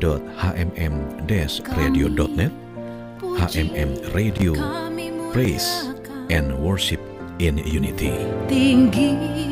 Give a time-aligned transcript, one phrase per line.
[0.00, 2.52] www.hmm-radio.net
[3.34, 4.54] HMM Radio
[5.32, 5.88] Praise
[6.30, 7.00] and Worship
[7.42, 8.12] in Unity.
[8.46, 9.50] Tinggikan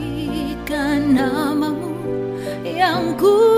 [1.18, 1.90] namamu
[2.62, 3.51] yang kudus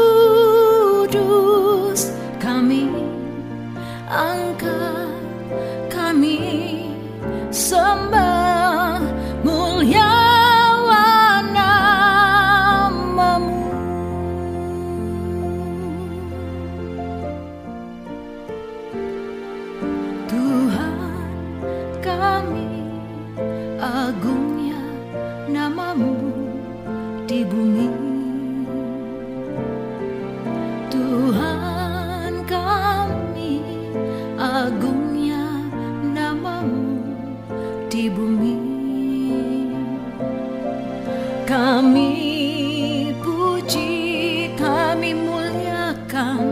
[41.65, 46.45] kami puji kami muliakan.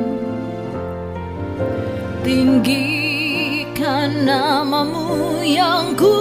[2.24, 6.16] Tinggikan namamu yang kudus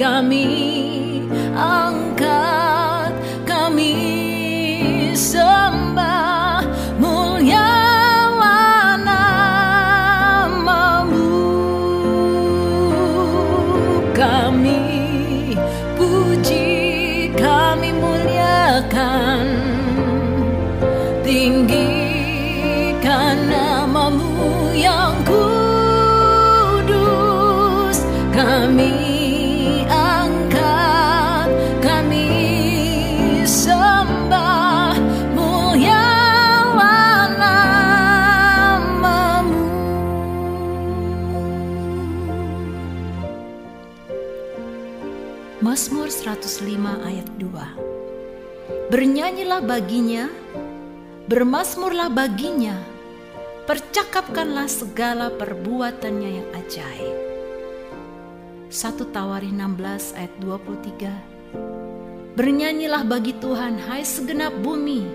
[0.00, 0.89] kami
[45.60, 46.66] Mazmur 105
[47.06, 50.26] ayat 2 Bernyanyilah baginya
[51.30, 52.74] Bermasmurlah baginya,
[53.62, 57.29] percakapkanlah segala perbuatannya yang ajaib.
[58.70, 65.10] 1 Tawarikh 16 ayat 23 Bernyanyilah bagi Tuhan, hai segenap bumi.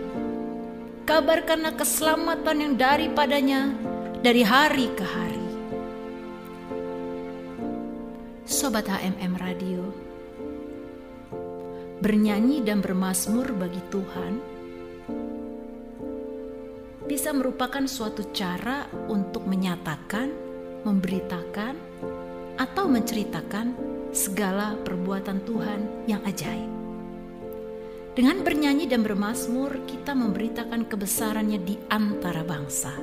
[1.07, 3.71] Kabarkanlah keselamatan yang daripadanya
[4.19, 5.47] dari hari ke hari.
[8.43, 9.87] Sobat HMM Radio,
[12.03, 14.33] bernyanyi dan bermasmur bagi Tuhan
[17.07, 20.27] bisa merupakan suatu cara untuk menyatakan,
[20.83, 21.84] memberitakan,
[22.55, 23.75] atau menceritakan
[24.15, 26.71] segala perbuatan Tuhan yang ajaib.
[28.15, 32.95] Dengan bernyanyi dan bermasmur, kita memberitakan kebesarannya di antara bangsa.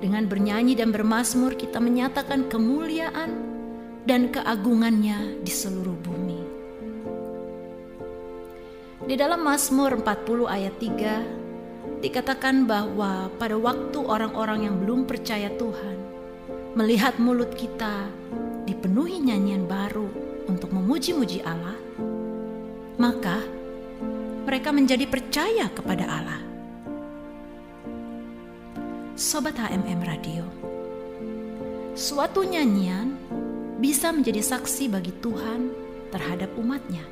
[0.00, 3.28] Dengan bernyanyi dan bermasmur, kita menyatakan kemuliaan
[4.08, 6.40] dan keagungannya di seluruh bumi.
[9.04, 16.07] Di dalam Mazmur 40 ayat 3 dikatakan bahwa pada waktu orang-orang yang belum percaya Tuhan
[16.78, 18.06] melihat mulut kita
[18.62, 20.06] dipenuhi nyanyian baru
[20.46, 21.74] untuk memuji-muji Allah,
[23.02, 23.42] maka
[24.46, 26.38] mereka menjadi percaya kepada Allah.
[29.18, 30.46] Sobat HMM Radio,
[31.98, 33.10] suatu nyanyian
[33.82, 35.74] bisa menjadi saksi bagi Tuhan
[36.14, 37.02] terhadap umatnya.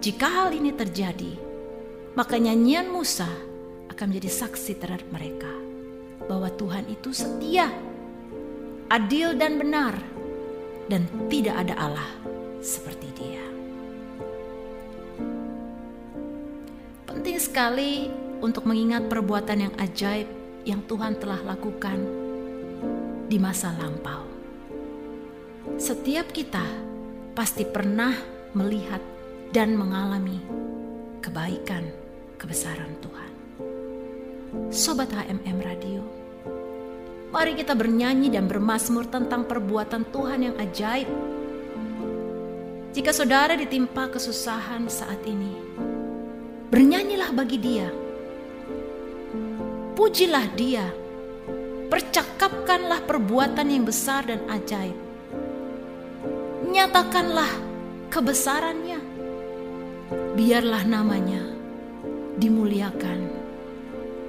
[0.00, 1.32] Jika hal ini terjadi,
[2.16, 3.28] maka nyanyian Musa
[3.88, 5.52] akan menjadi saksi terhadap mereka
[6.24, 7.68] bahwa Tuhan itu setia,
[8.90, 9.94] adil dan benar,
[10.90, 12.10] dan tidak ada Allah
[12.58, 13.44] seperti Dia.
[17.06, 18.10] Penting sekali
[18.42, 20.26] untuk mengingat perbuatan yang ajaib
[20.66, 22.02] yang Tuhan telah lakukan
[23.30, 24.26] di masa lampau.
[25.78, 26.66] Setiap kita
[27.38, 28.10] pasti pernah
[28.58, 28.98] melihat
[29.54, 30.42] dan mengalami
[31.22, 31.86] kebaikan,
[32.42, 33.32] kebesaran Tuhan.
[34.74, 36.19] Sobat HMM Radio,
[37.30, 41.08] mari kita bernyanyi dan bermasmur tentang perbuatan Tuhan yang ajaib.
[42.90, 45.54] Jika saudara ditimpa kesusahan saat ini,
[46.74, 47.88] bernyanyilah bagi Dia.
[49.94, 50.86] Pujilah Dia.
[51.90, 55.10] Percakapkanlah perbuatan yang besar dan ajaib
[56.70, 57.50] nyatakanlah
[58.14, 59.02] kebesarannya.
[60.38, 61.42] Biarlah namanya
[62.38, 63.26] dimuliakan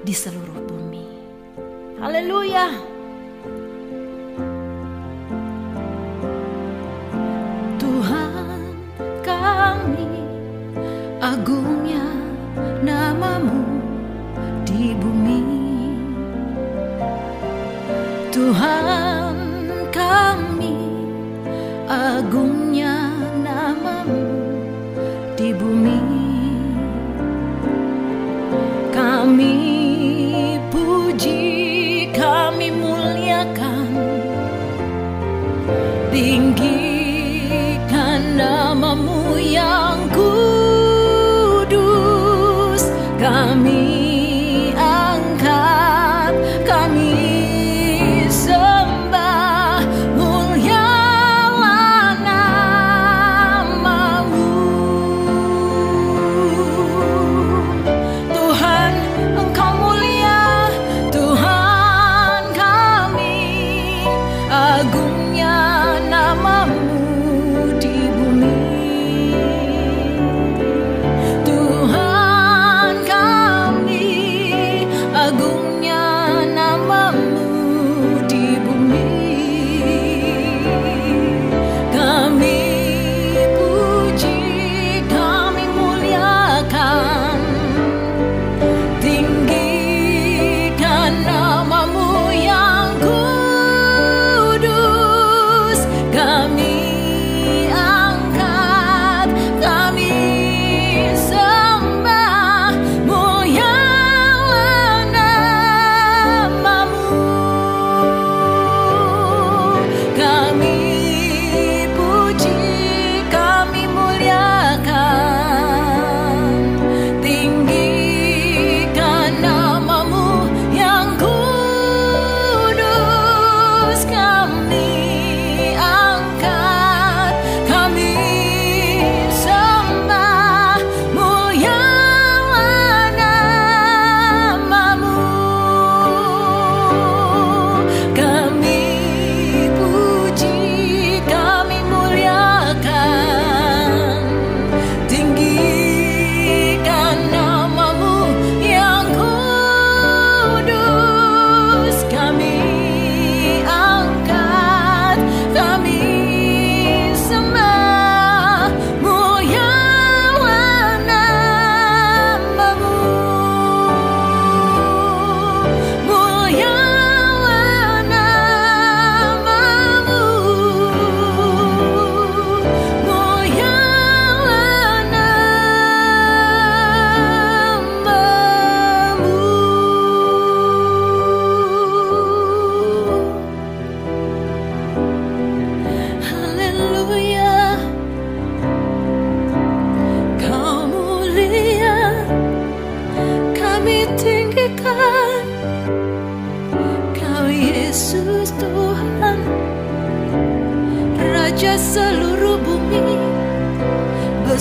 [0.02, 1.06] di seluruh bumi.
[2.02, 2.91] Haleluya!
[19.92, 20.76] Kami,
[21.88, 23.08] agungnya
[23.40, 24.28] namamu
[25.40, 26.21] di bumi
[64.52, 65.56] agungnya
[66.12, 66.91] namamu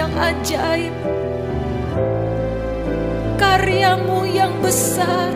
[0.00, 0.94] lamaya ajaib,
[3.36, 5.28] karyamu yang besar,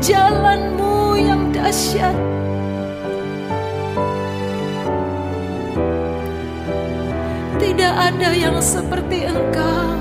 [0.00, 2.16] jalanmu yang dahsyat.
[7.60, 10.00] Tidak ada yang seperti Engkau,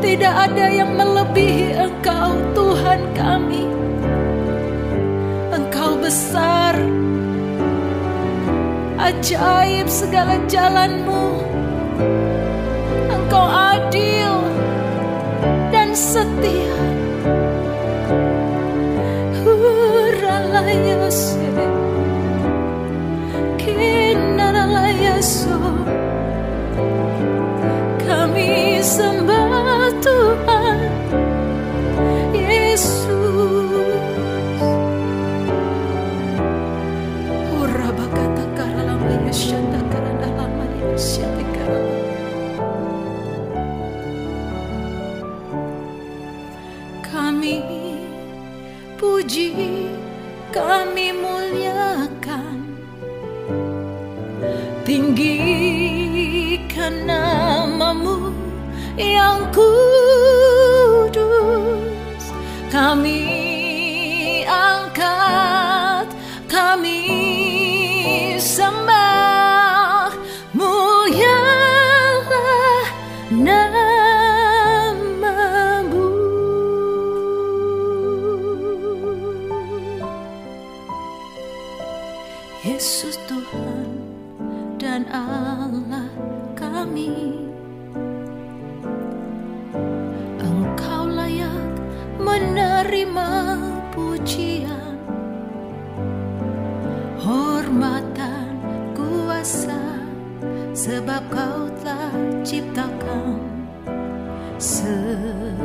[0.00, 3.83] tidak ada yang melebihi Engkau, Tuhan kami.
[6.04, 6.76] Besar,
[9.00, 11.40] ajaib segala jalanmu.
[13.08, 14.44] Engkau adil
[15.72, 16.93] dan setia.
[63.04, 63.33] Kami
[100.84, 102.12] Sebab kau telah
[102.44, 103.40] ciptakan
[104.60, 105.64] segalanya.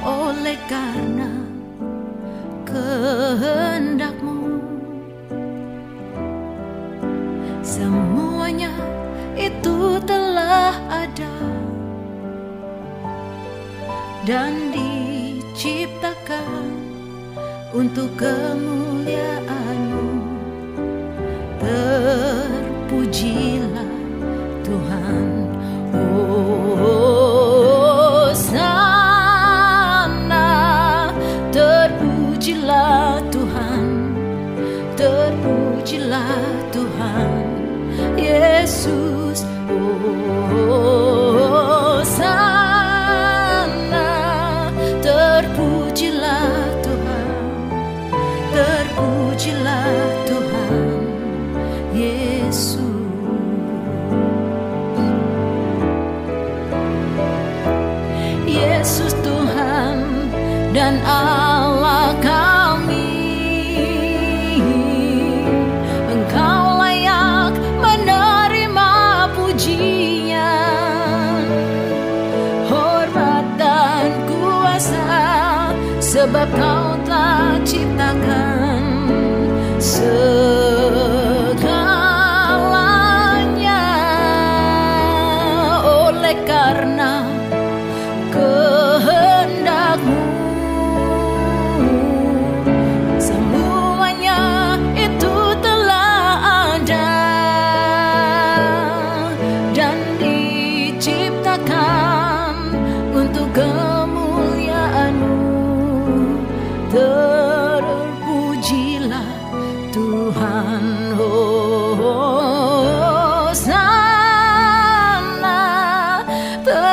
[0.00, 1.28] Oleh karena
[2.64, 4.64] kehendakmu
[7.60, 8.72] Semuanya
[9.36, 11.36] itu telah ada.
[14.24, 16.72] Dan diciptakan
[17.76, 19.47] untuk kemuliaanmu
[23.18, 23.90] Terpujilah
[24.62, 25.26] Tuhan.
[25.90, 27.10] Oh
[28.30, 28.70] sana
[31.50, 34.14] Terpujilah Tuhan.
[34.94, 37.42] Terpujilah Tuhan
[38.14, 39.42] Yesus.
[40.54, 42.57] Oh sana
[76.18, 78.82] Sebab kau telah ciptakan
[79.78, 80.67] segalanya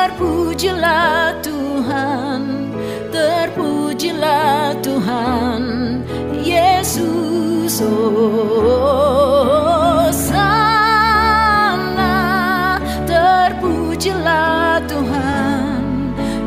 [0.06, 2.70] terpujilah Tuhan,
[3.10, 5.62] terpujilah Tuhan,
[6.46, 7.82] Yesus.
[7.82, 12.22] Oh, sana
[13.02, 15.74] terpujilah Tuhan,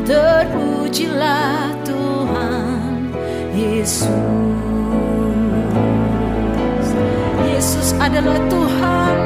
[0.08, 3.12] terpujilah Tuhan,
[3.52, 4.08] Yesus.
[7.44, 9.16] Yesus adalah Tuhan,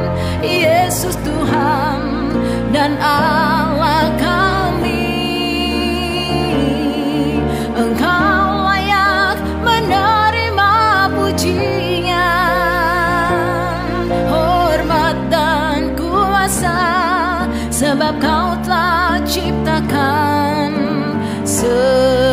[0.42, 2.02] Yesus Tuhan
[2.74, 3.43] dan Allah
[17.94, 20.74] sebab Kau telah ciptakan
[21.46, 22.23] segalanya.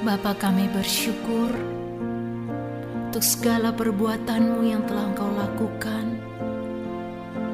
[0.00, 1.52] Bapa kami bersyukur
[3.04, 6.16] untuk segala perbuatanmu yang telah engkau lakukan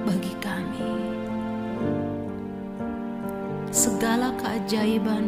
[0.07, 0.95] bagi kami.
[3.75, 5.27] Segala keajaiban,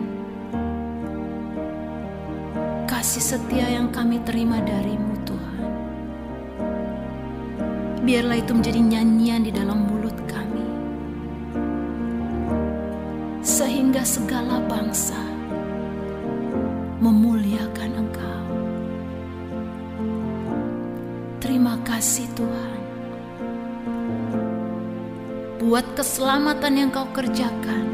[2.87, 5.71] kasih setia yang kami terima darimu Tuhan.
[8.07, 10.67] Biarlah itu menjadi nyanyian di dalam mulut kami.
[13.43, 15.28] Sehingga segala bangsa
[25.79, 27.87] Buat keselamatan yang kau kerjakan.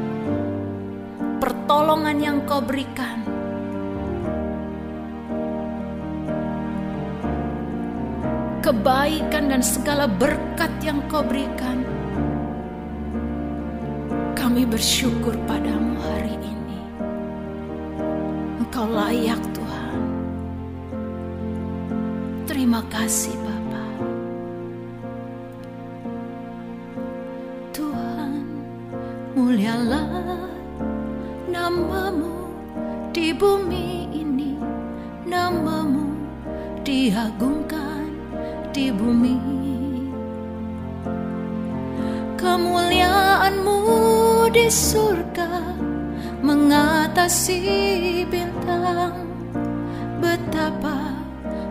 [1.37, 3.21] Pertolongan yang kau berikan.
[8.65, 11.85] kebaikan dan segala berkat yang kau berikan.
[14.33, 16.81] Kami bersyukur padamu hari ini.
[18.65, 20.01] Engkau layak Tuhan.
[22.49, 23.44] Terima kasih
[29.45, 30.09] mulialah
[31.53, 32.49] namamu
[33.13, 34.57] di bumi ini.
[35.29, 36.17] Namamu
[36.81, 38.09] diagungkan
[38.73, 39.37] di bumi.
[42.41, 43.81] Kemuliaanmu
[44.49, 45.77] di surga
[46.41, 47.61] Mengatasi
[48.33, 49.29] bintang.
[50.25, 51.21] Betapa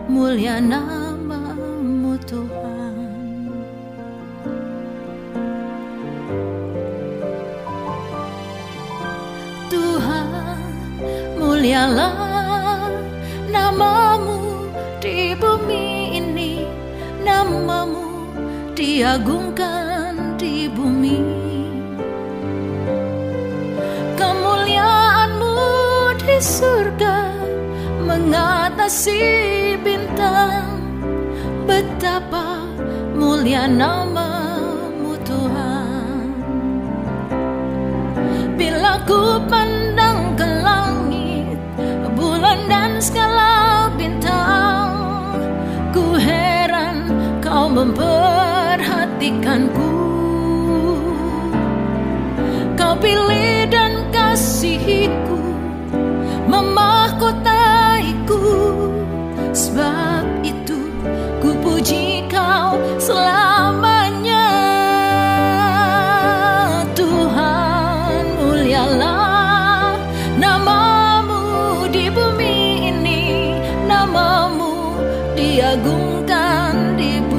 [0.06, 2.73] mulia namamu Tuhan
[11.84, 12.88] mulialah
[13.52, 14.72] namamu
[15.04, 16.64] di bumi ini
[17.20, 18.24] namamu
[18.72, 21.20] diagungkan di bumi.
[24.16, 25.56] Kemuliaanmu
[26.24, 27.16] di surga
[28.00, 29.20] mengatasi
[29.84, 30.80] bintang.
[31.68, 32.64] Betapa
[33.12, 34.33] mulia namamu
[47.84, 49.92] memperhatikanku.
[52.80, 55.36] Kau pilih dan kasihiku
[56.48, 58.40] memahkotaiku.
[59.52, 60.80] Sebab itu
[61.44, 64.48] ku puji kau selamanya.
[66.96, 70.00] Tuhan mulialah
[70.40, 73.52] namamu di bumi ini.
[73.84, 74.96] Namamu
[75.36, 77.33] diagungkan di bumi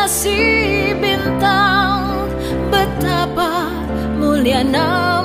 [0.00, 2.32] mengatasi bintang.
[2.72, 3.68] Betapa
[4.16, 5.19] mulia namamu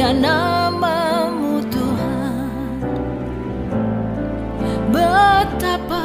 [0.00, 2.80] mulia namamu Tuhan
[4.88, 6.04] Betapa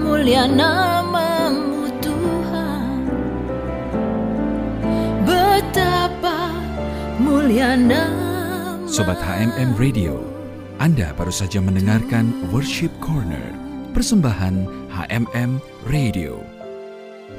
[0.00, 3.04] mulia namamu Tuhan
[5.28, 6.48] Betapa
[7.20, 10.24] mulia namamu Sobat HMM Radio,
[10.80, 13.52] Anda baru saja mendengarkan Worship Corner,
[13.92, 15.60] persembahan HMM
[15.92, 16.40] Radio.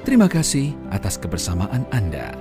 [0.06, 2.41] Terima kasih atas kebersamaan Anda.